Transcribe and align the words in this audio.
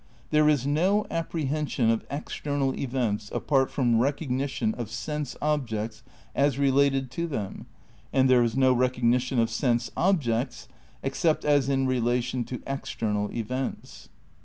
"There 0.31 0.49
is 0.49 0.65
no 0.65 1.05
apprehension 1.11 1.91
of 1.91 2.07
external 2.09 2.73
events 2.75 3.29
apart 3.31 3.69
from 3.69 3.99
recog 3.99 4.31
nition 4.31 4.73
of 4.73 4.89
sense 4.89 5.37
objects 5.43 6.01
as 6.33 6.57
related 6.57 7.11
to 7.11 7.27
them, 7.27 7.67
and 8.11 8.27
there 8.27 8.41
is 8.41 8.57
no 8.57 8.73
recognition 8.73 9.37
of 9.37 9.51
sense 9.51 9.91
objects 9.95 10.67
except 11.03 11.45
as 11.45 11.69
in 11.69 11.85
relation 11.85 12.43
to 12.45 12.63
external 12.65 13.31
events." 13.31 14.09